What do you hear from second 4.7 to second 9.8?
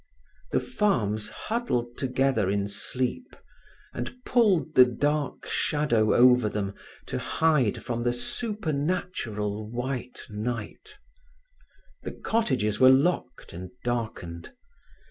the dark shadow over them to hide from the supernatural